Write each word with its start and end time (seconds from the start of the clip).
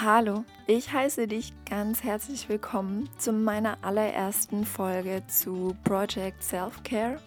Hallo, 0.00 0.44
ich 0.66 0.90
heiße 0.90 1.28
dich 1.28 1.52
ganz 1.68 2.02
herzlich 2.02 2.48
willkommen 2.48 3.08
zu 3.18 3.30
meiner 3.30 3.76
allerersten 3.82 4.64
Folge 4.64 5.22
zu 5.28 5.76
Project 5.84 6.42
Self-Care. 6.42 7.20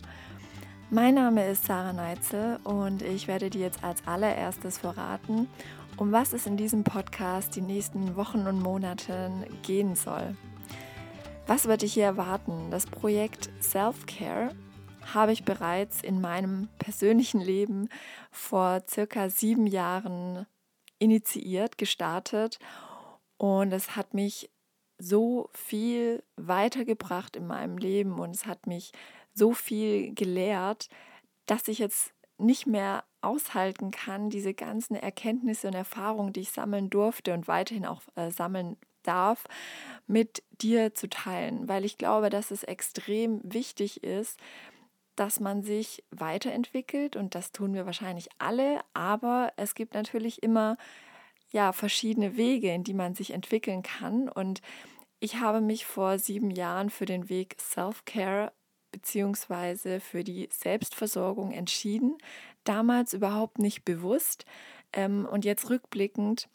Mein 0.89 1.13
Name 1.13 1.47
ist 1.47 1.65
Sarah 1.65 1.93
Neitzel 1.93 2.59
und 2.63 3.03
ich 3.03 3.27
werde 3.27 3.51
dir 3.51 3.61
jetzt 3.61 3.83
als 3.83 4.05
allererstes 4.07 4.79
verraten, 4.79 5.47
um 5.95 6.11
was 6.11 6.33
es 6.33 6.47
in 6.47 6.57
diesem 6.57 6.83
Podcast 6.83 7.55
die 7.55 7.61
nächsten 7.61 8.15
Wochen 8.17 8.47
und 8.47 8.61
Monate 8.61 9.31
gehen 9.61 9.95
soll. 9.95 10.35
Was 11.47 11.67
wird 11.67 11.83
dich 11.83 11.93
hier 11.93 12.05
erwarten? 12.05 12.71
Das 12.71 12.87
Projekt 12.87 13.51
Self-Care 13.61 14.53
habe 15.13 15.31
ich 15.31 15.45
bereits 15.45 16.01
in 16.01 16.19
meinem 16.19 16.67
persönlichen 16.79 17.39
Leben 17.39 17.89
vor 18.31 18.81
circa 18.89 19.29
sieben 19.29 19.67
Jahren 19.67 20.47
initiiert, 20.99 21.77
gestartet. 21.77 22.59
Und 23.37 23.71
es 23.71 23.95
hat 23.95 24.13
mich 24.13 24.49
so 24.97 25.49
viel 25.53 26.23
weitergebracht 26.37 27.35
in 27.35 27.47
meinem 27.47 27.77
Leben 27.77 28.19
und 28.19 28.31
es 28.31 28.45
hat 28.45 28.65
mich 28.65 28.91
so 29.33 29.53
viel 29.53 30.13
gelehrt, 30.13 30.87
dass 31.45 31.67
ich 31.67 31.79
jetzt 31.79 32.13
nicht 32.37 32.65
mehr 32.65 33.03
aushalten 33.21 33.91
kann, 33.91 34.29
diese 34.29 34.53
ganzen 34.53 34.95
Erkenntnisse 34.95 35.67
und 35.67 35.73
Erfahrungen, 35.73 36.33
die 36.33 36.41
ich 36.41 36.51
sammeln 36.51 36.89
durfte 36.89 37.33
und 37.33 37.47
weiterhin 37.47 37.85
auch 37.85 38.01
äh, 38.15 38.31
sammeln 38.31 38.77
darf, 39.03 39.45
mit 40.07 40.43
dir 40.61 40.93
zu 40.93 41.07
teilen, 41.09 41.67
weil 41.67 41.85
ich 41.85 41.97
glaube, 41.97 42.29
dass 42.29 42.51
es 42.51 42.63
extrem 42.63 43.41
wichtig 43.43 44.03
ist, 44.03 44.39
dass 45.15 45.39
man 45.39 45.63
sich 45.63 46.03
weiterentwickelt 46.11 47.15
und 47.15 47.35
das 47.35 47.51
tun 47.51 47.73
wir 47.73 47.85
wahrscheinlich 47.85 48.29
alle, 48.37 48.81
aber 48.93 49.53
es 49.57 49.75
gibt 49.75 49.93
natürlich 49.93 50.43
immer 50.43 50.77
ja 51.51 51.71
verschiedene 51.71 52.37
Wege, 52.37 52.73
in 52.73 52.83
die 52.83 52.93
man 52.93 53.15
sich 53.15 53.31
entwickeln 53.31 53.83
kann 53.83 54.29
und 54.29 54.61
ich 55.19 55.37
habe 55.37 55.61
mich 55.61 55.85
vor 55.85 56.19
sieben 56.19 56.51
Jahren 56.51 56.89
für 56.89 57.05
den 57.05 57.29
Weg 57.29 57.55
Self-Care 57.59 58.51
beziehungsweise 58.91 59.99
für 59.99 60.23
die 60.23 60.47
Selbstversorgung 60.51 61.51
entschieden. 61.51 62.17
Damals 62.63 63.13
überhaupt 63.13 63.59
nicht 63.59 63.83
bewusst. 63.83 64.45
Ähm, 64.93 65.27
und 65.29 65.43
jetzt 65.43 65.69
rückblickend 65.69 66.47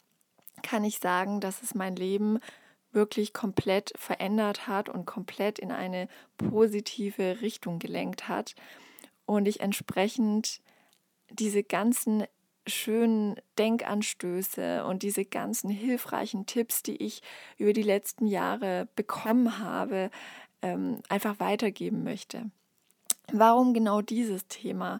kann 0.63 0.83
ich 0.83 0.99
sagen, 0.99 1.39
dass 1.39 1.61
es 1.61 1.75
mein 1.75 1.95
Leben 1.95 2.39
wirklich 2.91 3.33
komplett 3.33 3.93
verändert 3.95 4.67
hat 4.67 4.89
und 4.89 5.05
komplett 5.05 5.59
in 5.59 5.71
eine 5.71 6.07
positive 6.37 7.41
Richtung 7.41 7.79
gelenkt 7.79 8.27
hat 8.27 8.55
und 9.25 9.47
ich 9.47 9.61
entsprechend 9.61 10.61
diese 11.29 11.63
ganzen 11.63 12.25
schönen 12.67 13.35
Denkanstöße 13.57 14.85
und 14.85 15.03
diese 15.03 15.25
ganzen 15.25 15.69
hilfreichen 15.69 16.45
Tipps, 16.45 16.83
die 16.83 16.97
ich 16.97 17.21
über 17.57 17.73
die 17.73 17.81
letzten 17.81 18.27
Jahre 18.27 18.87
bekommen 18.95 19.59
habe, 19.59 20.11
ähm, 20.61 21.01
einfach 21.09 21.39
weitergeben 21.39 22.03
möchte. 22.03 22.51
Warum 23.31 23.73
genau 23.73 24.01
dieses 24.01 24.47
Thema? 24.47 24.99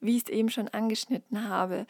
Wie 0.00 0.16
ich 0.16 0.24
es 0.24 0.30
eben 0.30 0.50
schon 0.50 0.68
angeschnitten 0.68 1.48
habe, 1.48 1.86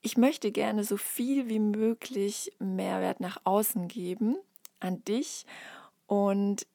ich 0.00 0.16
möchte 0.16 0.52
gerne 0.52 0.84
so 0.84 0.96
viel 0.96 1.48
wie 1.48 1.58
möglich 1.58 2.52
Mehrwert 2.58 3.20
nach 3.20 3.40
außen 3.44 3.88
geben 3.88 4.36
an 4.80 5.02
dich. 5.04 5.44
Und 6.06 6.66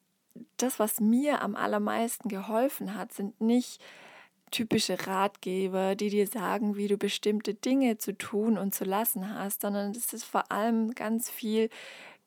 das, 0.56 0.78
was 0.78 1.00
mir 1.00 1.42
am 1.42 1.56
allermeisten 1.56 2.28
geholfen 2.28 2.94
hat, 2.94 3.12
sind 3.12 3.40
nicht 3.40 3.80
typische 4.50 5.06
Ratgeber, 5.06 5.96
die 5.96 6.10
dir 6.10 6.26
sagen, 6.26 6.76
wie 6.76 6.86
du 6.86 6.96
bestimmte 6.96 7.54
Dinge 7.54 7.98
zu 7.98 8.16
tun 8.16 8.56
und 8.56 8.74
zu 8.74 8.84
lassen 8.84 9.34
hast, 9.34 9.62
sondern 9.62 9.90
es 9.90 10.12
ist 10.12 10.24
vor 10.24 10.52
allem 10.52 10.94
ganz 10.94 11.28
viel 11.28 11.70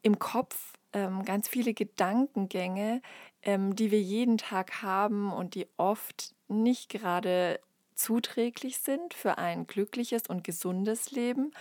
im 0.01 0.19
Kopf, 0.19 0.73
ähm, 0.93 1.23
ganz 1.23 1.47
viele 1.47 1.73
Gedankengänge, 1.73 3.01
ähm, 3.43 3.75
die 3.75 3.91
wir 3.91 4.01
jeden 4.01 4.37
Tag 4.37 4.81
haben 4.81 5.31
und 5.31 5.55
die 5.55 5.67
oft 5.77 6.35
nicht 6.49 6.89
gerade 6.89 7.59
zuträglich 7.97 8.79
sind 8.79 9.13
für 9.13 9.37
ein 9.37 9.67
glückliches 9.67 10.23
und 10.27 10.43
gesundes 10.43 11.11
Leben. 11.11 11.51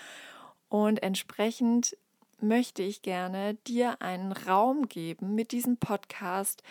Und 0.68 1.02
entsprechend 1.02 1.96
möchte 2.40 2.82
ich 2.82 3.02
gerne 3.02 3.54
dir 3.66 4.02
einen 4.02 4.32
Raum 4.32 4.88
geben 4.88 5.34
mit 5.34 5.52
diesem 5.52 5.78
Podcast, 5.78 6.62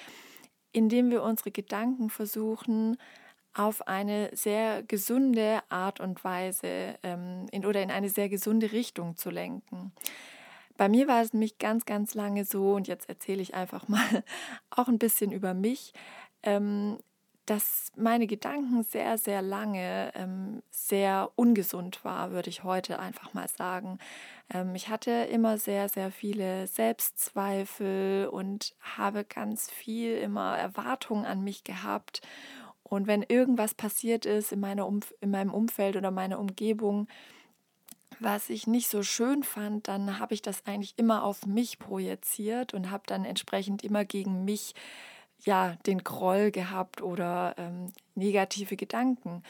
in 0.71 0.89
dem 0.89 1.09
wir 1.09 1.23
unsere 1.23 1.51
Gedanken 1.51 2.09
versuchen, 2.09 2.97
auf 3.53 3.87
eine 3.87 4.29
sehr 4.33 4.83
gesunde 4.83 5.61
Art 5.69 6.01
und 6.01 6.23
Weise 6.23 6.95
ähm, 7.03 7.45
in, 7.51 7.65
oder 7.65 7.81
in 7.81 7.89
eine 7.89 8.09
sehr 8.09 8.27
gesunde 8.27 8.73
Richtung 8.73 9.15
zu 9.15 9.29
lenken. 9.29 9.93
Bei 10.77 10.89
mir 10.89 11.07
war 11.07 11.21
es 11.21 11.31
nämlich 11.31 11.57
ganz, 11.57 11.85
ganz 11.85 12.15
lange 12.15 12.43
so, 12.43 12.73
und 12.73 12.89
jetzt 12.89 13.07
erzähle 13.07 13.41
ich 13.41 13.55
einfach 13.55 13.87
mal 13.87 14.23
auch 14.69 14.89
ein 14.89 14.99
bisschen 14.99 15.31
über 15.31 15.53
mich. 15.53 15.93
Ähm, 16.43 16.99
dass 17.45 17.91
meine 17.95 18.25
Gedanken 18.27 18.83
sehr, 18.83 19.17
sehr 19.17 19.41
lange 19.41 20.11
ähm, 20.15 20.63
sehr 20.71 21.29
ungesund 21.35 22.03
war, 22.03 22.31
würde 22.31 22.49
ich 22.49 22.63
heute 22.63 22.99
einfach 22.99 23.33
mal 23.33 23.47
sagen. 23.47 23.99
Ähm, 24.53 24.73
ich 24.73 24.89
hatte 24.89 25.11
immer 25.11 25.57
sehr, 25.57 25.87
sehr 25.89 26.11
viele 26.11 26.67
Selbstzweifel 26.67 28.27
und 28.31 28.75
habe 28.81 29.23
ganz 29.23 29.69
viel 29.69 30.17
immer 30.17 30.57
Erwartungen 30.57 31.25
an 31.25 31.43
mich 31.43 31.63
gehabt. 31.63 32.21
Und 32.83 33.07
wenn 33.07 33.23
irgendwas 33.23 33.73
passiert 33.73 34.25
ist 34.25 34.51
in, 34.51 34.59
meiner 34.59 34.87
Umf 34.87 35.13
in 35.21 35.31
meinem 35.31 35.53
Umfeld 35.53 35.95
oder 35.95 36.11
meiner 36.11 36.39
Umgebung, 36.39 37.07
was 38.19 38.49
ich 38.49 38.65
nicht 38.65 38.89
so 38.89 39.03
schön 39.03 39.43
fand, 39.43 39.87
dann 39.87 40.19
habe 40.19 40.33
ich 40.33 40.41
das 40.41 40.65
eigentlich 40.65 40.93
immer 40.97 41.23
auf 41.23 41.45
mich 41.45 41.79
projiziert 41.79 42.73
und 42.73 42.91
habe 42.91 43.03
dann 43.07 43.25
entsprechend 43.25 43.83
immer 43.83 44.05
gegen 44.05 44.45
mich 44.45 44.73
ja, 45.43 45.77
den 45.85 46.03
Groll 46.03 46.51
gehabt 46.51 47.01
oder 47.01 47.55
ähm, 47.57 47.91
negative 48.15 48.75
Gedanken. 48.75 49.43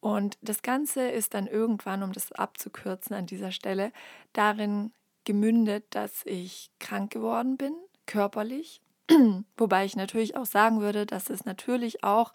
Und 0.00 0.38
das 0.42 0.62
Ganze 0.62 1.08
ist 1.08 1.34
dann 1.34 1.46
irgendwann, 1.46 2.02
um 2.02 2.12
das 2.12 2.32
abzukürzen 2.32 3.16
an 3.16 3.26
dieser 3.26 3.50
Stelle, 3.50 3.92
darin 4.32 4.92
gemündet, 5.24 5.84
dass 5.90 6.24
ich 6.24 6.70
krank 6.78 7.10
geworden 7.10 7.56
bin, 7.56 7.74
körperlich. 8.06 8.80
Wobei 9.56 9.84
ich 9.84 9.96
natürlich 9.96 10.36
auch 10.36 10.46
sagen 10.46 10.80
würde, 10.80 11.04
dass 11.04 11.30
es 11.30 11.44
natürlich 11.44 12.04
auch 12.04 12.32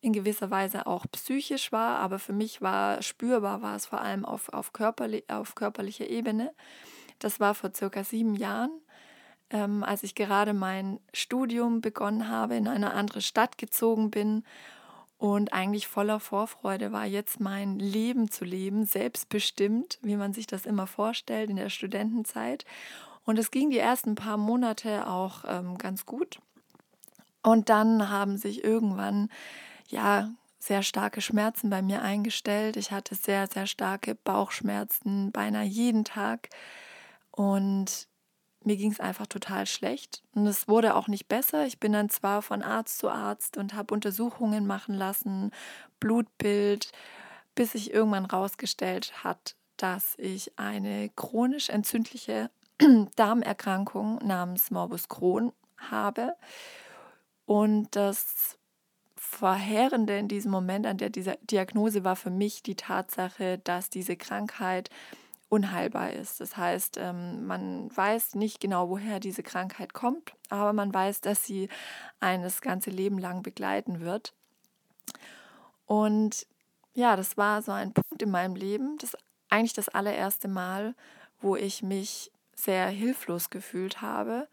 in 0.00 0.12
gewisser 0.12 0.50
Weise 0.50 0.86
auch 0.86 1.06
psychisch 1.10 1.72
war, 1.72 1.98
aber 1.98 2.18
für 2.18 2.32
mich 2.32 2.62
war 2.62 3.02
spürbar, 3.02 3.62
war 3.62 3.74
es 3.74 3.86
vor 3.86 4.00
allem 4.00 4.24
auf, 4.24 4.52
auf, 4.52 4.72
körperli 4.72 5.24
auf 5.28 5.54
körperlicher 5.54 6.08
Ebene. 6.08 6.54
Das 7.18 7.40
war 7.40 7.54
vor 7.54 7.72
circa 7.74 8.04
sieben 8.04 8.36
Jahren 8.36 8.70
ähm, 9.50 9.84
als 9.84 10.02
ich 10.02 10.14
gerade 10.14 10.52
mein 10.52 11.00
Studium 11.12 11.80
begonnen 11.80 12.28
habe, 12.28 12.56
in 12.56 12.68
eine 12.68 12.92
andere 12.92 13.20
Stadt 13.20 13.58
gezogen 13.58 14.10
bin 14.10 14.44
und 15.16 15.52
eigentlich 15.52 15.88
voller 15.88 16.20
Vorfreude 16.20 16.92
war, 16.92 17.04
jetzt 17.04 17.40
mein 17.40 17.78
Leben 17.78 18.30
zu 18.30 18.44
leben, 18.44 18.84
selbstbestimmt, 18.84 19.98
wie 20.02 20.16
man 20.16 20.32
sich 20.32 20.46
das 20.46 20.66
immer 20.66 20.86
vorstellt 20.86 21.50
in 21.50 21.56
der 21.56 21.70
Studentenzeit. 21.70 22.64
Und 23.24 23.38
es 23.38 23.50
ging 23.50 23.70
die 23.70 23.78
ersten 23.78 24.14
paar 24.14 24.36
Monate 24.36 25.06
auch 25.06 25.44
ähm, 25.46 25.76
ganz 25.76 26.06
gut. 26.06 26.38
Und 27.42 27.68
dann 27.68 28.10
haben 28.10 28.36
sich 28.36 28.64
irgendwann 28.64 29.28
ja 29.88 30.30
sehr 30.58 30.82
starke 30.82 31.20
Schmerzen 31.20 31.70
bei 31.70 31.82
mir 31.82 32.02
eingestellt. 32.02 32.76
Ich 32.76 32.90
hatte 32.90 33.14
sehr, 33.14 33.46
sehr 33.46 33.66
starke 33.66 34.14
Bauchschmerzen, 34.14 35.32
beinahe 35.32 35.64
jeden 35.64 36.04
Tag. 36.04 36.48
Und 37.30 38.08
mir 38.64 38.76
ging 38.76 38.90
es 38.90 39.00
einfach 39.00 39.26
total 39.26 39.66
schlecht 39.66 40.22
und 40.34 40.46
es 40.46 40.68
wurde 40.68 40.94
auch 40.94 41.08
nicht 41.08 41.28
besser. 41.28 41.66
Ich 41.66 41.78
bin 41.78 41.92
dann 41.92 42.08
zwar 42.08 42.42
von 42.42 42.62
Arzt 42.62 42.98
zu 42.98 43.08
Arzt 43.08 43.56
und 43.56 43.74
habe 43.74 43.94
Untersuchungen 43.94 44.66
machen 44.66 44.94
lassen, 44.94 45.52
Blutbild, 46.00 46.92
bis 47.54 47.72
sich 47.72 47.92
irgendwann 47.92 48.24
rausgestellt 48.24 49.24
hat, 49.24 49.56
dass 49.76 50.14
ich 50.18 50.58
eine 50.58 51.08
chronisch 51.10 51.68
entzündliche 51.68 52.50
Darmerkrankung 53.16 54.18
namens 54.18 54.70
Morbus 54.70 55.08
Crohn 55.08 55.52
habe. 55.76 56.34
Und 57.46 57.96
das 57.96 58.58
Verheerende 59.16 60.18
in 60.18 60.28
diesem 60.28 60.50
Moment 60.50 60.86
an 60.86 60.98
der 60.98 61.10
Diagnose 61.10 62.04
war 62.04 62.16
für 62.16 62.30
mich 62.30 62.62
die 62.62 62.76
Tatsache, 62.76 63.58
dass 63.58 63.90
diese 63.90 64.16
Krankheit 64.16 64.90
unheilbar 65.48 66.12
ist. 66.12 66.40
Das 66.40 66.56
heißt, 66.56 66.98
ähm, 66.98 67.46
man 67.46 67.94
weiß 67.96 68.34
nicht 68.34 68.60
genau, 68.60 68.88
woher 68.90 69.20
diese 69.20 69.42
Krankheit 69.42 69.94
kommt, 69.94 70.34
aber 70.50 70.72
man 70.72 70.92
weiß, 70.92 71.20
dass 71.20 71.44
sie 71.44 71.68
einen 72.20 72.42
das 72.42 72.60
ganze 72.60 72.90
Leben 72.90 73.18
lang 73.18 73.42
begleiten 73.42 74.00
wird. 74.00 74.34
Und 75.86 76.46
ja, 76.94 77.16
das 77.16 77.36
war 77.36 77.62
so 77.62 77.72
ein 77.72 77.92
Punkt 77.92 78.22
in 78.22 78.30
meinem 78.30 78.56
Leben, 78.56 78.98
das 78.98 79.16
eigentlich 79.48 79.72
das 79.72 79.88
allererste 79.88 80.48
Mal, 80.48 80.94
wo 81.40 81.56
ich 81.56 81.82
mich 81.82 82.30
sehr 82.54 82.88
hilflos 82.88 83.50
gefühlt 83.50 84.02
habe 84.02 84.48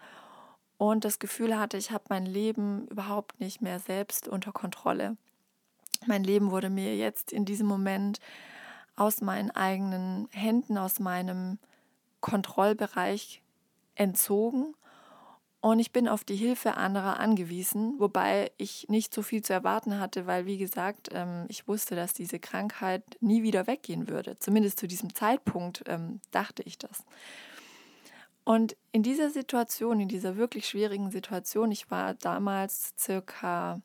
und 0.77 1.05
das 1.05 1.19
Gefühl 1.19 1.57
hatte, 1.57 1.77
ich 1.77 1.91
habe 1.91 2.05
mein 2.09 2.25
Leben 2.25 2.87
überhaupt 2.87 3.39
nicht 3.39 3.61
mehr 3.61 3.79
selbst 3.79 4.27
unter 4.27 4.51
Kontrolle. 4.51 5.17
Mein 6.05 6.23
Leben 6.23 6.51
wurde 6.51 6.69
mir 6.69 6.95
jetzt 6.95 7.33
in 7.33 7.45
diesem 7.45 7.67
Moment 7.67 8.19
aus 8.95 9.21
meinen 9.21 9.51
eigenen 9.51 10.27
Händen, 10.31 10.77
aus 10.77 10.99
meinem 10.99 11.59
Kontrollbereich 12.21 13.41
entzogen 13.95 14.75
und 15.65 15.79
ich 15.79 15.91
bin 15.91 16.07
auf 16.07 16.23
die 16.23 16.35
Hilfe 16.35 16.77
anderer 16.77 17.19
angewiesen, 17.19 17.95
wobei 17.97 18.51
ich 18.57 18.87
nicht 18.87 19.11
so 19.11 19.23
viel 19.23 19.41
zu 19.41 19.51
erwarten 19.51 19.99
hatte, 19.99 20.27
weil, 20.27 20.45
wie 20.45 20.59
gesagt, 20.59 21.09
ähm, 21.11 21.45
ich 21.47 21.67
wusste, 21.67 21.95
dass 21.95 22.13
diese 22.13 22.37
Krankheit 22.37 23.01
nie 23.19 23.41
wieder 23.41 23.65
weggehen 23.65 24.07
würde. 24.07 24.37
Zumindest 24.37 24.79
zu 24.79 24.87
diesem 24.87 25.15
Zeitpunkt 25.15 25.83
ähm, 25.87 26.21
dachte 26.29 26.61
ich 26.61 26.77
das. 26.77 27.03
Und 28.43 28.77
in 28.91 29.01
dieser 29.01 29.31
Situation, 29.31 29.99
in 29.99 30.07
dieser 30.07 30.37
wirklich 30.37 30.67
schwierigen 30.67 31.09
Situation, 31.09 31.71
ich 31.71 31.89
war 31.89 32.13
damals 32.13 32.93
circa 32.99 33.81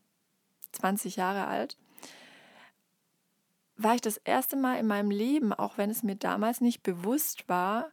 20 0.72 1.16
Jahre 1.16 1.46
alt, 1.46 1.78
war 3.82 3.94
ich 3.94 4.00
das 4.00 4.18
erste 4.18 4.56
Mal 4.56 4.78
in 4.78 4.86
meinem 4.86 5.10
Leben, 5.10 5.52
auch 5.52 5.78
wenn 5.78 5.90
es 5.90 6.02
mir 6.02 6.16
damals 6.16 6.60
nicht 6.60 6.82
bewusst 6.82 7.48
war, 7.48 7.90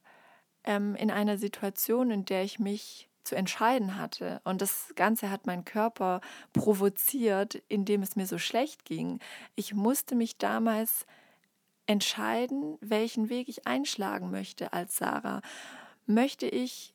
ähm, 0.63 0.95
in 0.95 1.11
einer 1.11 1.37
Situation, 1.37 2.11
in 2.11 2.25
der 2.25 2.43
ich 2.43 2.59
mich 2.59 3.09
zu 3.23 3.35
entscheiden 3.35 3.97
hatte. 3.97 4.41
Und 4.43 4.61
das 4.61 4.93
Ganze 4.95 5.29
hat 5.29 5.45
mein 5.45 5.65
Körper 5.65 6.21
provoziert, 6.53 7.55
indem 7.67 8.01
es 8.01 8.15
mir 8.15 8.25
so 8.25 8.37
schlecht 8.37 8.85
ging. 8.85 9.19
Ich 9.55 9.73
musste 9.73 10.15
mich 10.15 10.37
damals 10.37 11.05
entscheiden, 11.85 12.77
welchen 12.81 13.29
Weg 13.29 13.49
ich 13.49 13.67
einschlagen 13.67 14.31
möchte 14.31 14.73
als 14.73 14.97
Sarah. 14.97 15.41
Möchte 16.05 16.47
ich 16.47 16.93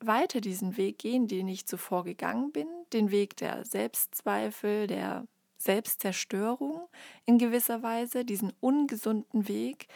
weiter 0.00 0.40
diesen 0.40 0.76
Weg 0.76 0.98
gehen, 0.98 1.26
den 1.26 1.48
ich 1.48 1.66
zuvor 1.66 2.04
gegangen 2.04 2.52
bin, 2.52 2.68
den 2.92 3.10
Weg 3.10 3.36
der 3.36 3.64
Selbstzweifel, 3.64 4.86
der 4.86 5.26
Selbstzerstörung 5.58 6.88
in 7.26 7.38
gewisser 7.38 7.82
Weise, 7.82 8.24
diesen 8.24 8.52
ungesunden 8.60 9.48
Weg, 9.48 9.88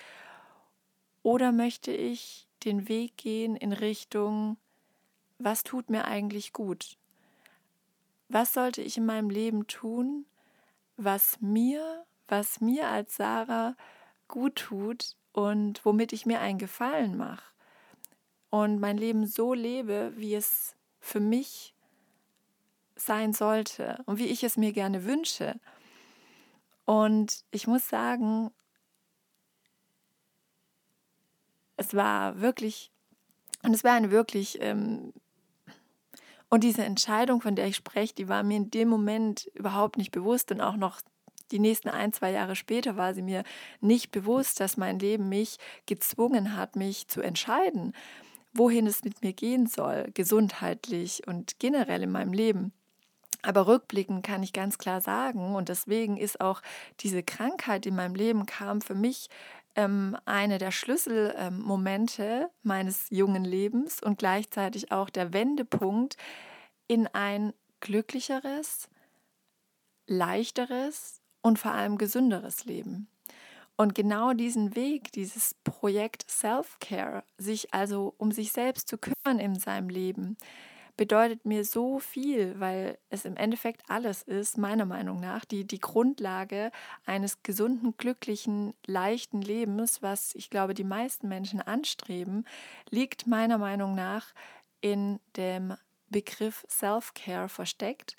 oder 1.22 1.52
möchte 1.52 1.92
ich 1.92 2.48
den 2.64 2.88
Weg 2.88 3.16
gehen 3.16 3.56
in 3.56 3.72
Richtung, 3.72 4.56
was 5.38 5.62
tut 5.62 5.88
mir 5.88 6.04
eigentlich 6.04 6.52
gut? 6.52 6.98
Was 8.28 8.52
sollte 8.52 8.82
ich 8.82 8.96
in 8.96 9.06
meinem 9.06 9.30
Leben 9.30 9.66
tun, 9.66 10.26
was 10.96 11.40
mir, 11.40 12.04
was 12.28 12.60
mir 12.60 12.88
als 12.88 13.16
Sarah 13.16 13.76
gut 14.28 14.56
tut 14.56 15.16
und 15.32 15.84
womit 15.84 16.12
ich 16.12 16.26
mir 16.26 16.40
einen 16.40 16.58
Gefallen 16.58 17.16
mache 17.16 17.52
und 18.50 18.80
mein 18.80 18.98
Leben 18.98 19.26
so 19.26 19.54
lebe, 19.54 20.12
wie 20.16 20.34
es 20.34 20.76
für 21.00 21.20
mich 21.20 21.71
sein 23.06 23.32
sollte 23.32 24.02
und 24.06 24.18
wie 24.18 24.26
ich 24.26 24.44
es 24.44 24.56
mir 24.56 24.72
gerne 24.72 25.04
wünsche. 25.04 25.54
Und 26.84 27.44
ich 27.50 27.66
muss 27.66 27.88
sagen, 27.88 28.50
es 31.76 31.94
war 31.94 32.40
wirklich, 32.40 32.90
und 33.62 33.74
es 33.74 33.84
war 33.84 33.94
eine 33.94 34.10
wirklich, 34.10 34.60
ähm, 34.60 35.12
und 36.48 36.64
diese 36.64 36.84
Entscheidung, 36.84 37.40
von 37.40 37.56
der 37.56 37.66
ich 37.66 37.76
spreche, 37.76 38.14
die 38.14 38.28
war 38.28 38.42
mir 38.42 38.58
in 38.58 38.70
dem 38.70 38.88
Moment 38.88 39.46
überhaupt 39.54 39.96
nicht 39.96 40.10
bewusst 40.10 40.52
und 40.52 40.60
auch 40.60 40.76
noch 40.76 41.00
die 41.50 41.58
nächsten 41.58 41.88
ein, 41.88 42.12
zwei 42.12 42.30
Jahre 42.30 42.56
später 42.56 42.96
war 42.96 43.14
sie 43.14 43.22
mir 43.22 43.44
nicht 43.80 44.10
bewusst, 44.10 44.60
dass 44.60 44.76
mein 44.76 44.98
Leben 44.98 45.28
mich 45.28 45.58
gezwungen 45.86 46.56
hat, 46.56 46.76
mich 46.76 47.08
zu 47.08 47.20
entscheiden, 47.20 47.94
wohin 48.52 48.86
es 48.86 49.04
mit 49.04 49.22
mir 49.22 49.32
gehen 49.32 49.66
soll, 49.66 50.10
gesundheitlich 50.14 51.26
und 51.26 51.58
generell 51.58 52.02
in 52.02 52.10
meinem 52.10 52.32
Leben. 52.32 52.72
Aber 53.42 53.66
rückblickend 53.66 54.24
kann 54.24 54.42
ich 54.42 54.52
ganz 54.52 54.78
klar 54.78 55.00
sagen, 55.00 55.54
und 55.54 55.68
deswegen 55.68 56.16
ist 56.16 56.40
auch 56.40 56.62
diese 57.00 57.22
Krankheit, 57.22 57.84
die 57.84 57.88
in 57.88 57.96
meinem 57.96 58.14
Leben 58.14 58.46
kam, 58.46 58.80
für 58.80 58.94
mich 58.94 59.28
ähm, 59.74 60.16
eine 60.24 60.58
der 60.58 60.70
Schlüsselmomente 60.70 62.22
ähm, 62.22 62.48
meines 62.62 63.06
jungen 63.10 63.44
Lebens 63.44 64.02
und 64.02 64.18
gleichzeitig 64.18 64.92
auch 64.92 65.10
der 65.10 65.32
Wendepunkt 65.32 66.16
in 66.86 67.08
ein 67.08 67.52
glücklicheres, 67.80 68.88
leichteres 70.06 71.20
und 71.40 71.58
vor 71.58 71.72
allem 71.72 71.98
gesünderes 71.98 72.64
Leben. 72.64 73.08
Und 73.76 73.94
genau 73.94 74.34
diesen 74.34 74.76
Weg, 74.76 75.10
dieses 75.12 75.56
Projekt 75.64 76.30
Self-Care, 76.30 77.24
sich 77.38 77.72
also 77.74 78.14
um 78.18 78.30
sich 78.30 78.52
selbst 78.52 78.88
zu 78.88 78.98
kümmern 78.98 79.38
in 79.40 79.58
seinem 79.58 79.88
Leben, 79.88 80.36
bedeutet 80.96 81.44
mir 81.44 81.64
so 81.64 81.98
viel, 81.98 82.58
weil 82.60 82.98
es 83.08 83.24
im 83.24 83.36
Endeffekt 83.36 83.82
alles 83.88 84.22
ist, 84.22 84.58
meiner 84.58 84.84
Meinung 84.84 85.20
nach, 85.20 85.44
die, 85.44 85.66
die 85.66 85.80
Grundlage 85.80 86.70
eines 87.06 87.42
gesunden, 87.42 87.96
glücklichen, 87.96 88.74
leichten 88.86 89.42
Lebens, 89.42 90.02
was 90.02 90.34
ich 90.34 90.50
glaube, 90.50 90.74
die 90.74 90.84
meisten 90.84 91.28
Menschen 91.28 91.60
anstreben, 91.60 92.44
liegt 92.90 93.26
meiner 93.26 93.58
Meinung 93.58 93.94
nach 93.94 94.34
in 94.80 95.20
dem 95.36 95.74
Begriff 96.10 96.66
Self-Care 96.68 97.48
versteckt 97.48 98.16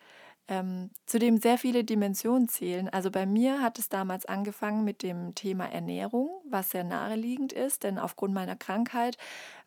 ähm, 0.47 0.89
zu 1.05 1.19
dem 1.19 1.37
sehr 1.37 1.57
viele 1.57 1.83
Dimensionen 1.83 2.47
zählen. 2.47 2.89
Also 2.89 3.11
bei 3.11 3.25
mir 3.25 3.61
hat 3.61 3.79
es 3.79 3.89
damals 3.89 4.25
angefangen 4.25 4.83
mit 4.83 5.03
dem 5.03 5.35
Thema 5.35 5.65
Ernährung, 5.65 6.29
was 6.49 6.71
sehr 6.71 6.83
naheliegend 6.83 7.53
ist, 7.53 7.83
denn 7.83 7.97
aufgrund 7.97 8.33
meiner 8.33 8.55
Krankheit 8.55 9.17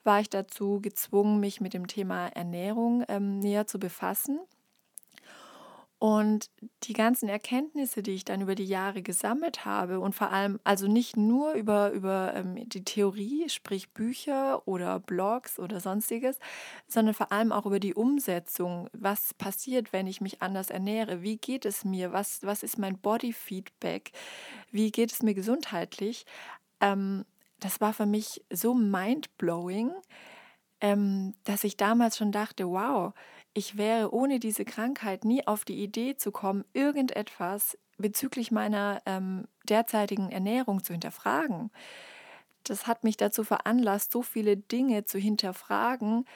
war 0.05 0.21
ich 0.21 0.31
dazu 0.31 0.81
gezwungen, 0.81 1.41
mich 1.41 1.61
mit 1.61 1.75
dem 1.75 1.87
Thema 1.87 2.29
Ernährung 2.29 3.05
ähm, 3.09 3.39
näher 3.39 3.67
zu 3.67 3.79
befassen. 3.79 4.39
Und 5.99 6.51
die 6.83 6.93
ganzen 6.93 7.27
Erkenntnisse, 7.27 8.03
die 8.03 8.13
ich 8.13 8.27
dann 8.27 8.43
über 8.43 8.55
die 8.55 8.67
Jahre 8.67 9.01
gesammelt 9.01 9.65
habe 9.65 9.99
und 9.99 10.15
vor 10.15 10.31
allem 10.31 10.61
also 10.63 10.89
nicht 10.89 11.17
nur 11.17 11.55
über, 11.55 11.91
über 11.93 12.35
ähm, 12.35 12.69
die 12.69 12.85
Theorie, 12.85 13.49
sprich 13.49 13.89
Bücher 13.95 14.69
oder 14.69 15.01
Blogs 15.01 15.59
oder 15.59 15.81
sonstiges, 15.81 16.39
sondern 16.87 17.15
vor 17.15 17.33
allem 17.33 17.51
auch 17.51 17.65
über 17.65 17.81
die 17.81 17.95
Umsetzung. 17.95 18.91
Was 18.93 19.33
passiert, 19.33 19.95
wenn 19.95 20.07
ich 20.07 20.21
mich 20.21 20.43
anders 20.43 20.69
ernähre? 20.69 21.23
Wie 21.23 21.39
geht 21.39 21.65
es 21.65 21.83
mir? 21.83 22.13
Was, 22.13 22.41
was 22.43 22.63
ist 22.63 22.79
mein 22.79 22.99
Body-Feedback? 22.99 24.13
Wie 24.71 24.91
geht 24.91 25.13
es 25.13 25.23
mir 25.23 25.33
gesundheitlich? 25.33 26.27
Ähm, 26.83 27.25
das 27.59 27.81
war 27.81 27.95
für 27.95 28.07
mich 28.07 28.45
so 28.51 28.75
mind-blowing, 28.75 29.93
ähm, 30.83 31.35
dass 31.45 31.65
ich 31.65 31.79
damals 31.79 32.19
schon 32.19 32.33
dachte, 32.33 32.69
wow, 32.69 33.15
ich 33.57 33.79
wäre 33.79 34.13
ohne 34.13 34.39
diese 34.39 34.67
Krankheit 34.67 35.25
nie 35.25 35.47
auf 35.47 35.65
die 35.65 35.83
Idee 35.83 36.17
zu 36.17 36.31
kommen, 36.31 36.67
irgendetwas 36.75 37.79
bezüglich 37.97 38.51
meiner 38.51 39.01
ähm, 39.07 39.49
derzeitigen 39.65 40.31
Ernährung 40.31 40.85
zu 40.85 40.93
hinterfragen. 40.93 41.71
Das 42.65 42.87
hat 42.87 43.03
mich 43.03 43.17
dazu 43.17 43.45
veranlasst, 43.45 44.13
so 44.13 44.21
viele 44.21 44.59
Dinge 44.59 45.07
zu 45.07 45.19
hinterfragen, 45.19 46.27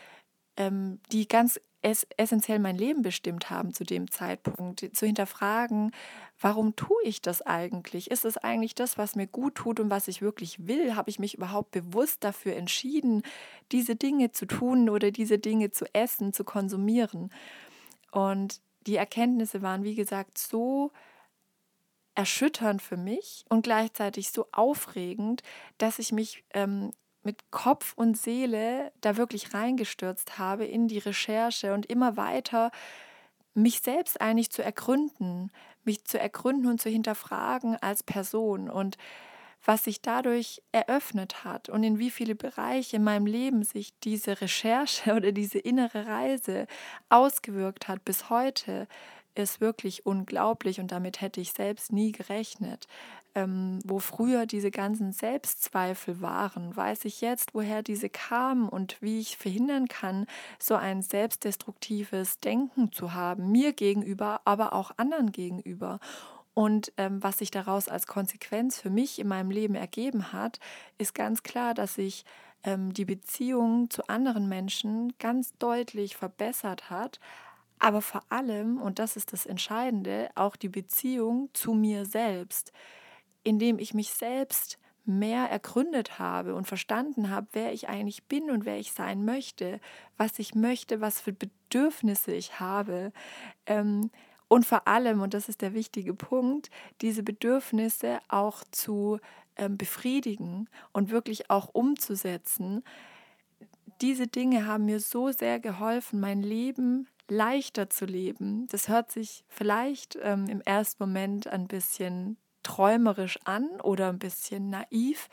ähm, 0.57 1.01
die 1.13 1.29
ganz 1.29 1.61
es 1.83 2.07
essentiell 2.17 2.59
mein 2.59 2.77
Leben 2.77 3.03
bestimmt 3.03 3.49
haben 3.49 3.73
zu 3.73 3.85
dem 3.85 4.11
Zeitpunkt, 4.11 4.89
zu 4.95 5.07
hinterfragen, 5.07 5.93
warum 6.39 6.77
tue 6.77 7.03
ich 7.05 7.23
das 7.23 7.43
eigentlich? 7.43 8.11
Ist 8.11 8.25
es 8.25 8.37
eigentlich 8.37 8.75
das, 8.75 8.99
was 8.99 9.17
mir 9.17 9.27
gut 9.27 9.55
tut 9.55 9.81
und 9.81 9.89
was 9.91 10.09
ich 10.09 10.21
wirklich 10.21 10.67
will? 10.67 10.95
Habe 10.95 11.11
ich 11.11 11.19
mich 11.19 11.35
überhaupt 11.35 11.71
bewusst 11.71 12.23
dafür 12.23 12.57
entschieden, 12.57 13.23
diese 13.73 13.97
Dinge 13.97 14.33
zu 14.33 14.47
tun 14.47 14.91
oder 14.91 15.11
diese 15.11 15.39
Dinge 15.39 15.71
zu 15.71 15.87
essen, 15.95 16.33
zu 16.33 16.45
konsumieren? 16.45 17.33
Und 18.11 18.61
die 18.87 18.97
Erkenntnisse 18.97 19.63
waren, 19.63 19.85
wie 19.85 19.95
gesagt, 19.95 20.37
so 20.37 20.91
erschütternd 22.15 22.83
für 22.83 22.97
mich 22.97 23.45
und 23.49 23.63
gleichzeitig 23.63 24.31
so 24.31 24.47
aufregend, 24.53 25.43
dass 25.79 25.99
ich 25.99 26.13
mich 26.13 26.45
ähm, 26.53 26.91
mit 27.23 27.51
Kopf 27.51 27.93
und 27.97 28.17
Seele 28.17 28.93
da 29.01 29.17
wirklich 29.17 29.55
reingestürzt 29.55 30.39
habe 30.39 30.65
in 30.65 30.89
die 30.89 30.99
Recherche 30.99 31.75
und 31.75 31.87
immer 31.87 32.17
weiter 32.17 32.71
mich 33.55 33.81
selbst 33.81 34.21
eigentlich 34.21 34.51
zu 34.51 34.63
ergründen, 34.63 35.51
mich 35.85 36.05
zu 36.05 36.19
ergründen 36.19 36.71
und 36.71 36.81
zu 36.81 36.89
hinterfragen 36.89 37.77
als 37.77 38.03
Person 38.03 38.71
und 38.71 38.97
was 39.65 39.85
sich 39.85 40.01
dadurch 40.01 40.63
eröffnet 40.73 41.45
hat 41.45 41.69
und 41.69 41.83
in 41.83 41.99
wie 41.99 42.11
viele 42.11 42.35
Bereiche 42.35 42.97
in 42.97 43.05
meinem 43.05 43.27
Leben 43.27 43.63
sich 43.63 43.93
diese 44.01 44.41
Recherche 44.41 45.15
oder 45.17 45.33
diese 45.33 45.59
innere 45.59 46.07
Reise 46.07 46.67
ausgewirkt 47.11 47.89
hat. 47.89 48.05
Bis 48.05 48.31
heute, 48.31 48.87
ist 49.35 49.61
wirklich 49.61 50.07
unglaublich 50.07 50.81
und 50.81 50.93
damit 50.93 51.21
hätte 51.21 51.41
ich 51.41 51.53
selbst 51.53 51.93
nie 51.93 52.13
gerechnet 52.13 52.87
ähm, 53.35 53.79
wo 53.85 53.99
früher 53.99 54.47
diese 54.47 54.71
ganzen 54.71 55.13
Selbstzweifel 55.13 56.21
waren, 56.21 56.77
weiß 56.77 57.05
ich 57.05 57.21
jetzt, 57.21 57.55
woher 57.55 57.83
diese 57.83 58.09
kamen 58.09 58.69
und 58.69 59.01
wie 59.01 59.21
ich 59.21 59.37
verhindern 59.37 59.89
kann, 59.89 60.27
so 60.59 60.75
ein 60.75 61.03
selbstdestruktives 61.03 62.41
Denken 62.41 62.93
zu 62.93 63.15
haben, 63.15 63.51
mir 63.51 63.73
gegenüber, 63.73 64.41
aber 64.45 64.73
auch 64.73 64.93
anderen 64.97 65.33
gegenüber. 65.33 66.01
Und 66.55 66.93
ähm, 66.97 67.23
was 67.23 67.39
sich 67.39 67.51
daraus 67.51 67.89
als 67.89 68.07
Konsequenz 68.07 68.79
für 68.79 68.91
mich 68.91 69.19
in 69.19 69.29
meinem 69.29 69.51
Leben 69.51 69.75
ergeben 69.75 70.33
hat, 70.33 70.59
ist 70.99 71.15
ganz 71.15 71.43
klar, 71.43 71.75
dass 71.75 71.95
sich 71.95 72.25
ähm, 72.65 72.93
die 72.93 73.05
Beziehung 73.05 73.89
zu 73.91 74.09
anderen 74.09 74.49
Menschen 74.49 75.15
ganz 75.19 75.57
deutlich 75.59 76.17
verbessert 76.17 76.91
hat, 76.91 77.21
aber 77.81 78.03
vor 78.03 78.23
allem, 78.29 78.81
und 78.81 78.99
das 78.99 79.17
ist 79.17 79.33
das 79.33 79.47
Entscheidende, 79.47 80.29
auch 80.35 80.55
die 80.55 80.69
Beziehung 80.69 81.49
zu 81.55 81.73
mir 81.73 82.05
selbst 82.05 82.73
indem 83.43 83.79
ich 83.79 83.95
mich 83.95 84.11
selbst 84.11 84.79
mehr 85.05 85.51
ergründet 85.51 86.19
habe 86.19 86.55
und 86.55 86.67
verstanden 86.67 87.31
habe, 87.31 87.49
wer 87.53 87.73
ich 87.73 87.89
eigentlich 87.89 88.25
bin 88.25 88.51
und 88.51 88.65
wer 88.65 88.79
ich 88.79 88.93
sein 88.93 89.25
möchte, 89.25 89.81
was 90.17 90.39
ich 90.39 90.55
möchte, 90.55 91.01
was 91.01 91.21
für 91.21 91.33
Bedürfnisse 91.33 92.33
ich 92.33 92.61
habe. 92.61 93.13
Ähm, 93.67 94.11
und 94.49 94.67
vor 94.67 94.87
allem, 94.89 95.21
und 95.21 95.35
das 95.35 95.49
ist 95.49 95.63
der 95.63 95.75
wichtige 95.75 96.15
Punkt, 96.15 96.71
diese 97.01 97.23
Bedürfnisse 97.23 98.19
auch 98.29 98.65
zu 98.71 99.19
ähm, 99.57 99.77
befriedigen 99.77 100.69
und 100.93 101.11
wirklich 101.11 101.51
auch 101.51 101.69
umzusetzen. 101.73 102.83
Diese 104.01 104.27
Dinge 104.27 104.67
haben 104.67 104.87
mir 104.87 105.01
so 105.01 105.31
sehr 105.31 105.61
geholfen, 105.61 106.21
mein 106.21 106.43
Leben 106.43 107.09
leichter 107.29 107.91
zu 107.91 108.07
leben. 108.07 108.67
Das 108.69 108.89
hört 108.89 109.13
sich 109.13 109.45
vielleicht 109.49 110.19
ähm, 110.21 110.47
im 110.49 110.61
ersten 110.63 111.03
Moment 111.03 111.47
ein 111.47 111.69
bisschen 111.69 112.37
träumerisch 112.63 113.39
an 113.45 113.69
oder 113.83 114.09
ein 114.09 114.19
bisschen 114.19 114.71
naiv. 114.71 115.29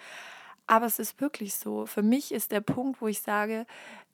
Aber 0.67 0.86
es 0.86 1.00
ist 1.00 1.22
wirklich 1.22 1.55
so. 1.55 1.86
Für 1.86 2.03
mich 2.03 2.34
ist 2.34 2.51
der 2.51 2.62
Punkt, 2.62 3.01
wo 3.01 3.07
ich 3.07 3.22
sage, 3.22 3.65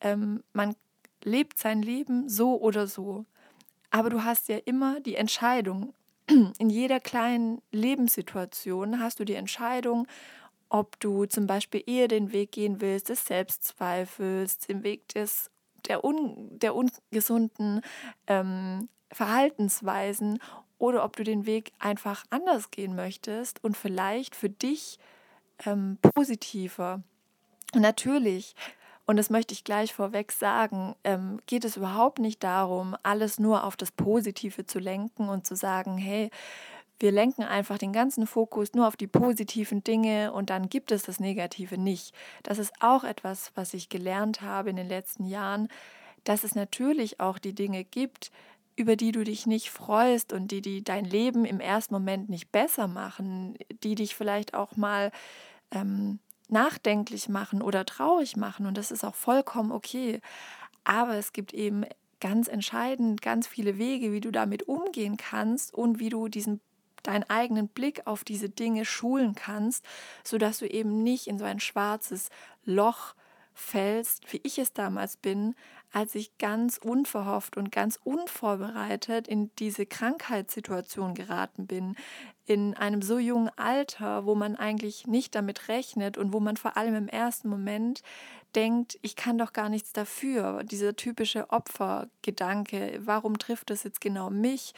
ähm, 0.02 0.44
man 0.54 0.76
lebt 1.24 1.60
sein 1.60 1.82
Leben 1.82 2.30
so 2.30 2.60
oder 2.60 2.88
so. 2.88 3.26
Aber 3.90 4.10
du 4.10 4.24
hast 4.24 4.50
ja 4.50 4.58
immer 4.58 5.00
die 5.00 5.16
Entscheidung. 5.16 5.94
In 6.58 6.70
jeder 6.70 7.00
kleinen 7.00 7.62
Lebenssituation 7.72 9.00
hast 9.00 9.20
du 9.20 9.26
die 9.26 9.36
Entscheidung, 9.36 10.08
ob 10.70 11.00
du 11.00 11.26
zum 11.26 11.46
Beispiel 11.46 11.84
eher 11.86 12.08
den 12.08 12.32
Weg 12.32 12.52
gehen 12.54 12.82
willst 12.82 13.10
des 13.10 13.26
Selbstzweifels, 13.26 14.58
den 14.60 14.84
Weg 14.84 15.08
des, 15.10 15.52
der, 15.88 16.04
un, 16.04 16.50
der 16.58 16.76
ungesunden 16.76 17.82
ähm, 18.28 18.90
Verhaltensweisen 19.12 20.40
oder 20.78 21.04
ob 21.04 21.16
du 21.16 21.24
den 21.24 21.46
Weg 21.46 21.72
einfach 21.80 22.26
anders 22.30 22.72
gehen 22.72 22.96
möchtest 22.96 23.64
und 23.64 23.78
vielleicht 23.78 24.36
für 24.36 24.50
dich 24.50 25.00
ähm, 25.66 25.98
positiver. 26.02 27.02
Und 27.74 27.82
natürlich, 27.82 28.56
und 29.06 29.18
das 29.18 29.30
möchte 29.30 29.54
ich 29.54 29.64
gleich 29.64 29.94
vorweg 29.94 30.32
sagen, 30.32 30.96
ähm, 31.04 31.40
geht 31.46 31.66
es 31.66 31.78
überhaupt 31.78 32.20
nicht 32.20 32.44
darum, 32.44 32.96
alles 33.04 33.40
nur 33.40 33.64
auf 33.64 33.76
das 33.76 33.92
Positive 33.92 34.66
zu 34.66 34.80
lenken 34.80 35.30
und 35.30 35.46
zu 35.46 35.56
sagen, 35.56 35.98
hey, 35.98 36.30
wir 37.00 37.12
lenken 37.12 37.44
einfach 37.44 37.78
den 37.78 37.92
ganzen 37.92 38.28
Fokus 38.28 38.74
nur 38.74 38.88
auf 38.88 38.96
die 38.96 39.08
positiven 39.08 39.84
Dinge 39.84 40.32
und 40.32 40.50
dann 40.50 40.70
gibt 40.70 40.92
es 40.92 41.04
das 41.04 41.20
Negative 41.20 41.78
nicht. 41.78 42.16
Das 42.44 42.60
ist 42.60 42.72
auch 42.80 43.04
etwas, 43.04 43.52
was 43.56 43.74
ich 43.74 43.90
gelernt 43.90 44.42
habe 44.42 44.70
in 44.70 44.78
den 44.78 44.88
letzten 44.88 45.26
Jahren, 45.26 45.68
dass 46.24 46.46
es 46.46 46.56
natürlich 46.56 47.20
auch 47.20 47.40
die 47.40 47.54
Dinge 47.54 47.84
gibt, 47.84 48.32
über 48.76 48.96
die 48.96 49.12
du 49.12 49.24
dich 49.24 49.46
nicht 49.46 49.70
freust 49.70 50.34
und 50.34 50.52
die, 50.52 50.62
die 50.62 50.84
dein 50.84 51.06
Leben 51.06 51.46
im 51.46 51.60
ersten 51.60 51.94
Moment 51.94 52.30
nicht 52.30 52.52
besser 52.52 52.88
machen, 52.88 53.58
die 53.84 53.96
dich 53.96 54.16
vielleicht 54.16 54.54
auch 54.54 54.76
mal 54.76 55.12
ähm, 55.72 56.20
nachdenklich 56.50 57.30
machen 57.30 57.62
oder 57.62 57.86
traurig 57.86 58.36
machen. 58.36 58.66
Und 58.66 58.78
das 58.78 58.92
ist 58.92 59.04
auch 59.04 59.16
vollkommen 59.16 59.72
okay. 59.72 60.22
Aber 60.84 61.16
es 61.16 61.34
gibt 61.34 61.54
eben 61.54 61.86
ganz 62.20 62.48
entscheidend 62.48 63.22
ganz 63.22 63.48
viele 63.48 63.78
Wege, 63.78 64.14
wie 64.14 64.22
du 64.22 64.32
damit 64.32 64.68
umgehen 64.68 65.18
kannst 65.18 65.74
und 65.74 66.00
wie 66.00 66.10
du 66.10 66.28
diesen 66.28 66.62
deinen 67.04 67.30
eigenen 67.30 67.68
Blick 67.68 68.08
auf 68.08 68.24
diese 68.24 68.50
Dinge 68.50 68.86
schulen 68.86 69.36
kannst, 69.36 69.84
sodass 70.24 70.60
du 70.60 70.68
eben 70.68 71.04
nicht 71.04 71.28
in 71.28 71.38
so 71.38 71.44
ein 71.44 71.60
schwarzes 71.60 72.30
Loch 72.64 73.14
fällst, 73.54 74.32
wie 74.32 74.40
ich 74.44 74.58
es 74.58 74.72
damals 74.72 75.18
bin, 75.18 75.54
als 75.94 76.16
ich 76.16 76.38
ganz 76.40 76.78
unverhofft 76.78 77.56
und 77.56 77.72
ganz 77.72 78.00
unvorbereitet 78.04 79.28
in 79.28 79.52
diese 79.60 79.86
Krankheitssituation 79.86 81.14
geraten 81.14 81.68
bin, 81.68 81.96
in 82.46 82.74
einem 82.74 83.02
so 83.02 83.20
jungen 83.20 83.52
Alter, 83.56 84.26
wo 84.26 84.36
man 84.36 84.56
eigentlich 84.56 85.08
nicht 85.08 85.36
damit 85.36 85.70
rechnet 85.70 86.18
und 86.18 86.34
wo 86.34 86.40
man 86.40 86.58
vor 86.58 86.76
allem 86.78 86.96
im 86.96 87.08
ersten 87.08 87.48
Moment 87.48 88.02
denkt, 88.56 88.98
ich 89.02 89.16
kann 89.16 89.38
doch 89.38 89.54
gar 89.54 89.70
nichts 89.70 89.94
dafür. 89.94 90.64
Dieser 90.64 90.96
typische 90.96 91.50
Opfergedanke, 91.52 93.00
warum 93.04 93.38
trifft 93.38 93.70
das 93.70 93.84
jetzt 93.84 94.02
genau 94.02 94.32
mich? 94.32 94.74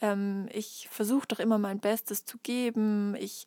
Ähm, 0.00 0.48
ich 0.52 0.88
versuche 0.90 1.28
doch 1.28 1.38
immer 1.38 1.58
mein 1.58 1.78
Bestes 1.78 2.24
zu 2.24 2.38
geben. 2.38 3.14
Ich 3.18 3.46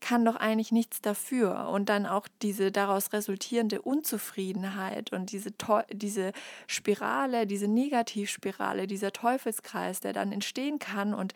kann 0.00 0.24
doch 0.24 0.36
eigentlich 0.36 0.72
nichts 0.72 1.00
dafür. 1.00 1.68
Und 1.68 1.88
dann 1.88 2.06
auch 2.06 2.28
diese 2.42 2.70
daraus 2.70 3.12
resultierende 3.12 3.82
Unzufriedenheit 3.82 5.12
und 5.12 5.32
diese, 5.32 5.50
diese 5.92 6.32
Spirale, 6.66 7.46
diese 7.46 7.68
Negativspirale, 7.68 8.86
dieser 8.86 9.12
Teufelskreis, 9.12 10.00
der 10.00 10.12
dann 10.12 10.32
entstehen 10.32 10.78
kann 10.78 11.14
und 11.14 11.34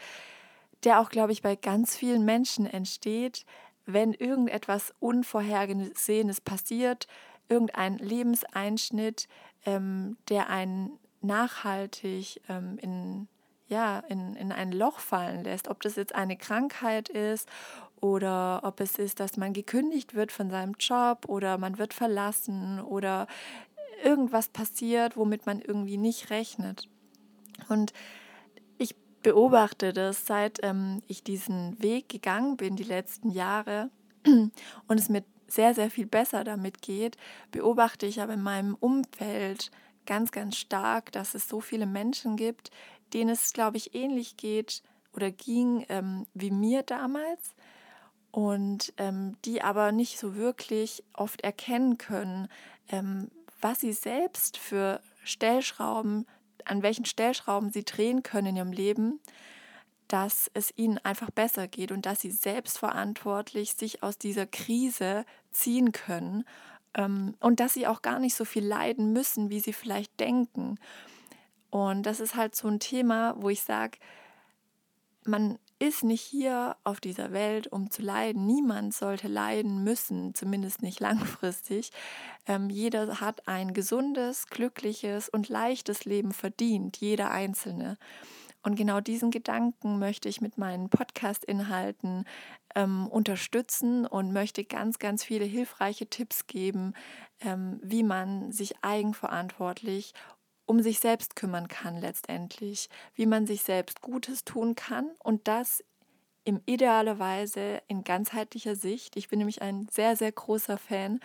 der 0.85 1.00
auch, 1.00 1.11
glaube 1.11 1.33
ich, 1.33 1.42
bei 1.42 1.57
ganz 1.57 1.97
vielen 1.97 2.25
Menschen 2.25 2.66
entsteht, 2.66 3.45
wenn 3.87 4.12
irgendetwas 4.12 4.95
Unvorhergesehenes 5.00 6.40
passiert, 6.40 7.07
irgendein 7.49 7.99
Lebenseinschnitt, 7.99 9.28
ähm, 9.66 10.16
der 10.28 10.49
einen 10.49 10.99
nachhaltig 11.21 12.40
ähm, 12.49 12.78
in 12.81 13.28
ja, 13.69 14.00
in, 14.00 14.37
in 14.37 14.52
ein 14.52 14.71
Loch 14.71 14.99
fallen 14.99 15.45
lässt. 15.45 15.69
Ob 15.69 15.81
das 15.81 15.97
jetzt 15.97 16.14
eine 16.14 16.37
Krankheit 16.37 17.09
ist 17.09 17.49
oder 18.03 18.61
ob 18.65 18.81
es 18.81 18.99
ist, 18.99 19.21
dass 19.21 19.37
man 19.37 19.53
gekündigt 19.53 20.15
wird 20.15 20.33
von 20.33 20.51
seinem 20.51 20.75
Job 20.79 21.25
oder 21.29 21.57
man 21.57 21.79
wird 21.79 21.95
verlassen 21.95 22.81
oder 22.81 23.29
irgendwas 24.05 24.49
passiert, 24.49 25.17
womit 25.17 25.47
man 25.47 25.61
irgendwie 25.61 25.97
nicht 25.97 26.31
rechnet. 26.31 26.89
Und 27.69 27.93
ich 28.77 28.97
beobachte 29.23 29.93
das, 29.93 30.27
seit 30.27 30.59
ähm, 30.65 31.01
ich 31.07 31.23
diesen 31.23 31.81
Weg 31.81 32.09
gegangen 32.09 32.57
bin, 32.57 32.75
die 32.75 32.83
letzten 32.83 33.31
Jahre, 33.31 33.91
und 34.27 34.99
es 34.99 35.09
mir 35.09 35.23
sehr, 35.47 35.73
sehr 35.75 35.91
viel 35.91 36.07
besser 36.07 36.43
damit 36.43 36.83
geht, 36.83 37.17
beobachte 37.53 38.07
ich 38.07 38.21
aber 38.21 38.35
in 38.35 38.43
meinem 38.43 38.75
Umfeld 38.75 39.71
ganz, 40.07 40.33
ganz 40.33 40.57
stark, 40.57 41.13
dass 41.13 41.35
es 41.35 41.49
so 41.49 41.61
viele 41.61 41.87
Menschen 41.87 42.37
gibt, 42.37 42.71
denen 43.15 43.31
es, 43.31 43.53
glaube 43.53 43.77
ich, 43.77 43.95
ähnlich 43.95 44.37
geht 44.37 44.83
oder 45.15 45.31
ging 45.31 45.85
ähm, 45.89 46.27
wie 46.35 46.51
mir 46.51 46.83
damals 46.83 47.55
und 48.33 48.93
ähm, 48.97 49.37
die 49.45 49.62
aber 49.62 49.93
nicht 49.93 50.19
so 50.19 50.35
wirklich 50.35 51.05
oft 51.12 51.43
erkennen 51.43 51.99
können, 51.99 52.49
ähm, 52.89 53.31
was 53.61 53.81
sie 53.81 53.93
selbst 53.93 54.57
für 54.57 55.01
Stellschrauben, 55.23 56.27
an 56.65 56.83
welchen 56.83 57.05
Stellschrauben 57.05 57.71
sie 57.71 57.85
drehen 57.85 58.23
können 58.23 58.49
in 58.49 58.57
ihrem 58.57 58.73
Leben, 58.73 59.21
dass 60.09 60.51
es 60.55 60.73
ihnen 60.77 60.99
einfach 60.99 61.31
besser 61.31 61.69
geht 61.69 61.93
und 61.93 62.07
dass 62.07 62.21
sie 62.21 62.31
selbstverantwortlich 62.31 63.75
sich 63.75 64.03
aus 64.03 64.19
dieser 64.19 64.47
Krise 64.47 65.25
ziehen 65.51 65.93
können 65.93 66.45
ähm, 66.95 67.35
und 67.39 67.61
dass 67.61 67.75
sie 67.75 67.87
auch 67.87 68.03
gar 68.03 68.19
nicht 68.19 68.35
so 68.35 68.45
viel 68.45 68.65
leiden 68.65 69.12
müssen, 69.12 69.51
wie 69.51 69.61
sie 69.61 69.73
vielleicht 69.73 70.19
denken. 70.21 70.79
Und 71.71 72.05
das 72.05 72.21
ist 72.21 72.35
halt 72.35 72.55
so 72.55 72.69
ein 72.69 72.81
Thema, 72.81 73.35
wo 73.39 73.49
ich 73.49 73.62
sage, 73.62 73.99
man 75.25 75.59
ist 75.83 76.05
nicht 76.05 76.23
hier 76.23 76.77
auf 76.85 77.01
dieser 77.01 77.33
Welt, 77.33 77.67
um 77.67 77.91
zu 77.91 78.03
leiden. 78.03 78.47
Niemand 78.47 78.95
sollte 78.95 79.27
leiden 79.27 79.83
müssen, 79.83 80.33
zumindest 80.33 80.81
nicht 80.81 81.01
langfristig. 81.01 81.91
Ähm, 82.47 82.71
jeder 82.71 83.21
hat 83.21 83.49
ein 83.49 83.75
gesundes, 83.75 84.47
glückliches 84.47 85.29
und 85.29 85.49
leichtes 85.49 86.05
Leben 86.05 86.33
verdient, 86.33 86.99
jeder 86.99 87.33
Einzelne. 87.33 87.99
Und 88.62 88.77
genau 88.77 89.01
diesen 89.01 89.33
Gedanken 89.33 89.99
möchte 89.99 90.29
ich 90.29 90.41
mit 90.41 90.57
meinen 90.57 90.89
Podcast-Inhalten 90.89 92.27
ähm, 92.77 93.09
unterstützen 93.09 94.07
und 94.07 94.33
möchte 94.33 94.62
ganz, 94.62 95.01
ganz 95.01 95.25
viele 95.25 95.45
hilfreiche 95.45 96.07
Tipps 96.07 96.47
geben, 96.47 96.95
ähm, 97.41 97.81
wie 97.83 98.05
man 98.05 98.53
sich 98.53 98.75
eigenverantwortlich 98.83 100.15
um 100.66 100.81
sich 100.83 101.00
selbst 101.00 101.37
kümmern 101.37 101.69
kann 101.69 101.99
letztendlich, 102.00 102.88
wie 103.14 103.26
man 103.26 103.47
sich 103.47 103.62
selbst 103.62 104.00
Gutes 104.00 104.45
tun 104.45 104.75
kann 104.75 105.11
und 105.19 105.49
das 105.49 105.85
im 106.45 106.61
idealer 106.66 107.19
Weise 107.19 107.83
in 107.88 108.04
ganzheitlicher 108.04 108.75
Sicht. 108.75 109.16
Ich 109.16 109.28
bin 109.28 109.38
nämlich 109.38 109.62
ein 109.62 109.87
sehr, 109.90 110.16
sehr 110.16 110.33
großer 110.33 110.78
Fan 110.78 111.21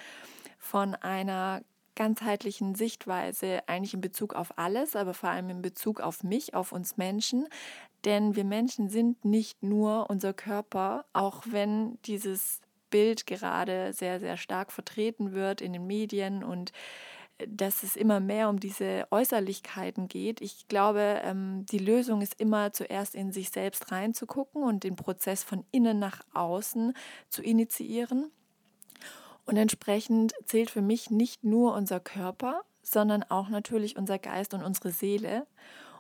von 0.60 0.96
einer 0.96 1.62
ganzheitlichen 1.96 2.76
Sichtweise, 2.76 3.68
eigentlich 3.68 3.96
in 3.96 4.02
Bezug 4.02 4.36
auf 4.36 4.58
alles, 4.58 4.96
aber 4.96 5.14
vor 5.16 5.30
allem 5.30 5.50
in 5.50 5.62
Bezug 5.64 6.00
auf 6.00 6.24
mich, 6.24 6.54
auf 6.54 6.72
uns 6.72 6.98
Menschen. 6.98 7.48
Denn 8.06 8.36
wir 8.36 8.44
Menschen 8.44 8.90
sind 8.90 9.26
nicht 9.26 9.64
nur 9.64 10.10
unser 10.10 10.34
Körper, 10.34 11.06
auch 11.14 11.44
wenn 11.48 11.98
dieses 12.04 12.62
Bild 12.92 13.26
gerade 13.26 13.94
sehr, 13.94 14.20
sehr 14.20 14.38
stark 14.38 14.72
vertreten 14.72 15.34
wird 15.34 15.60
in 15.60 15.74
den 15.74 15.88
Medien 15.88 16.44
und 16.44 16.72
dass 17.48 17.84
es 17.84 17.96
immer 17.96 18.20
mehr 18.20 18.50
um 18.50 18.60
diese 18.60 19.08
Äußerlichkeiten 19.12 20.08
geht. 20.08 20.42
Ich 20.42 20.68
glaube, 20.68 21.22
ähm, 21.24 21.66
die 21.68 21.78
Lösung 21.78 22.22
ist 22.22 22.40
immer 22.40 22.74
zuerst 22.74 23.16
in 23.16 23.32
sich 23.32 23.50
selbst 23.50 23.92
reinzugucken 23.92 24.64
und 24.64 24.84
den 24.84 24.96
Prozess 24.96 25.44
von 25.44 25.64
innen 25.72 26.00
nach 26.00 26.22
außen 26.34 26.94
zu 27.30 27.44
initiieren. 27.44 28.32
Und 29.46 29.58
entsprechend 29.58 30.34
zählt 30.46 30.70
für 30.70 30.82
mich 30.82 31.10
nicht 31.10 31.44
nur 31.44 31.74
unser 31.74 32.00
Körper, 32.00 32.62
sondern 32.82 33.24
auch 33.24 33.50
natürlich 33.50 33.98
unser 33.98 34.18
Geist 34.18 34.54
und 34.54 34.64
unsere 34.64 34.92
Seele. 34.92 35.46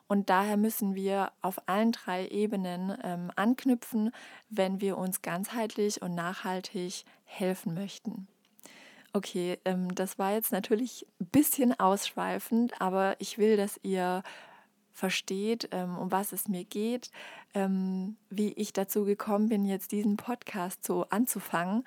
Und 0.07 0.29
daher 0.29 0.57
müssen 0.57 0.95
wir 0.95 1.31
auf 1.41 1.61
allen 1.67 1.91
drei 1.91 2.27
Ebenen 2.27 2.97
ähm, 3.03 3.31
anknüpfen, 3.35 4.11
wenn 4.49 4.81
wir 4.81 4.97
uns 4.97 5.21
ganzheitlich 5.21 6.01
und 6.01 6.15
nachhaltig 6.15 7.03
helfen 7.25 7.73
möchten. 7.73 8.27
Okay, 9.17 9.57
ähm, 9.65 9.95
das 9.95 10.19
war 10.19 10.33
jetzt 10.33 10.51
natürlich 10.51 11.07
ein 11.19 11.25
bisschen 11.31 11.79
ausschweifend, 11.79 12.79
aber 12.79 13.15
ich 13.17 13.39
will, 13.39 13.57
dass 13.57 13.79
ihr 13.81 14.21
versteht, 14.93 15.69
ähm, 15.71 15.97
um 15.97 16.11
was 16.11 16.33
es 16.33 16.47
mir 16.47 16.63
geht, 16.63 17.09
ähm, 17.55 18.17
wie 18.29 18.53
ich 18.53 18.73
dazu 18.73 19.05
gekommen 19.05 19.49
bin, 19.49 19.65
jetzt 19.65 19.91
diesen 19.91 20.17
Podcast 20.17 20.83
so 20.85 21.07
anzufangen. 21.09 21.83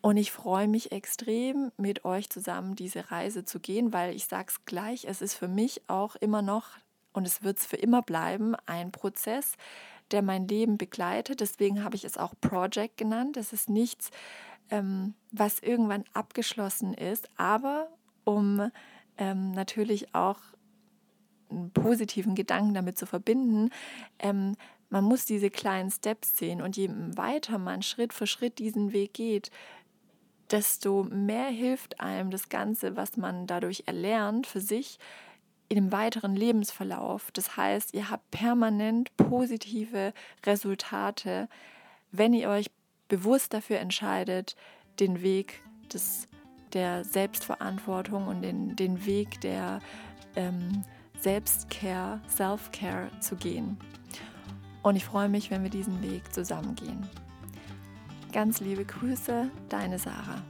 Und 0.00 0.16
ich 0.16 0.32
freue 0.32 0.66
mich 0.66 0.90
extrem, 0.90 1.70
mit 1.76 2.04
euch 2.04 2.30
zusammen 2.30 2.74
diese 2.74 3.12
Reise 3.12 3.44
zu 3.44 3.60
gehen, 3.60 3.92
weil 3.92 4.12
ich 4.12 4.26
sage 4.26 4.48
es 4.48 4.64
gleich, 4.64 5.04
es 5.04 5.22
ist 5.22 5.34
für 5.34 5.48
mich 5.48 5.82
auch 5.88 6.16
immer 6.16 6.42
noch 6.42 6.70
und 7.12 7.28
es 7.28 7.44
wird 7.44 7.60
es 7.60 7.66
für 7.66 7.76
immer 7.76 8.02
bleiben, 8.02 8.56
ein 8.66 8.90
Prozess, 8.90 9.54
der 10.10 10.22
mein 10.22 10.48
Leben 10.48 10.78
begleitet. 10.78 11.38
Deswegen 11.38 11.84
habe 11.84 11.94
ich 11.94 12.04
es 12.04 12.18
auch 12.18 12.34
Project 12.40 12.96
genannt. 12.96 13.36
Es 13.36 13.52
ist 13.52 13.70
nichts, 13.70 14.10
ähm, 14.70 15.14
was 15.30 15.60
irgendwann 15.60 16.04
abgeschlossen 16.12 16.94
ist, 16.94 17.28
aber 17.36 17.88
um 18.24 18.70
ähm, 19.18 19.52
natürlich 19.52 20.14
auch 20.14 20.38
einen 21.50 21.70
positiven 21.70 22.34
Gedanken 22.34 22.74
damit 22.74 22.98
zu 22.98 23.06
verbinden, 23.06 23.70
ähm, 24.18 24.56
man 24.88 25.04
muss 25.04 25.24
diese 25.24 25.50
kleinen 25.50 25.90
Steps 25.90 26.36
sehen 26.36 26.62
und 26.62 26.76
je 26.76 26.88
weiter 26.90 27.58
man 27.58 27.82
Schritt 27.82 28.12
für 28.12 28.26
Schritt 28.26 28.58
diesen 28.58 28.92
Weg 28.92 29.14
geht, 29.14 29.50
desto 30.50 31.04
mehr 31.04 31.48
hilft 31.48 32.00
einem 32.00 32.30
das 32.30 32.48
Ganze, 32.48 32.96
was 32.96 33.16
man 33.16 33.46
dadurch 33.46 33.84
erlernt, 33.86 34.46
für 34.46 34.60
sich 34.60 34.98
in 35.68 35.76
dem 35.76 35.92
weiteren 35.92 36.36
Lebensverlauf. 36.36 37.30
Das 37.32 37.56
heißt, 37.56 37.94
ihr 37.94 38.10
habt 38.10 38.30
permanent 38.30 39.16
positive 39.16 40.12
Resultate, 40.44 41.48
wenn 42.12 42.32
ihr 42.32 42.48
euch 42.48 42.70
bewusst 43.08 43.54
dafür 43.54 43.78
entscheidet, 43.78 44.56
den 45.00 45.22
Weg 45.22 45.62
des, 45.92 46.28
der 46.72 47.04
Selbstverantwortung 47.04 48.26
und 48.26 48.42
den, 48.42 48.76
den 48.76 49.06
Weg 49.06 49.40
der 49.40 49.80
ähm, 50.34 50.82
Selbstcare, 51.20 52.20
Self-Care 52.28 53.10
zu 53.20 53.36
gehen. 53.36 53.78
Und 54.82 54.96
ich 54.96 55.04
freue 55.04 55.28
mich, 55.28 55.50
wenn 55.50 55.62
wir 55.62 55.70
diesen 55.70 56.02
Weg 56.02 56.32
zusammen 56.32 56.74
gehen. 56.74 57.08
Ganz 58.32 58.60
liebe 58.60 58.84
Grüße, 58.84 59.50
deine 59.68 59.98
Sarah. 59.98 60.42